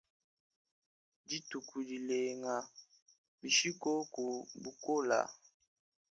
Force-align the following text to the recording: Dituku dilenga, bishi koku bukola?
Dituku 1.27 1.77
dilenga, 1.89 2.55
bishi 3.39 3.71
koku 3.81 4.25
bukola? 4.61 5.19